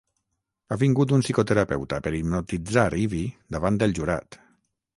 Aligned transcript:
Ha 0.69 0.77
vingut 0.83 1.13
un 1.17 1.23
psicoterapeuta 1.25 1.99
per 2.07 2.13
hipnotitzar 2.21 2.89
Ivy 3.05 3.23
davant 3.57 3.81
del 3.85 3.95
jurat. 4.01 4.43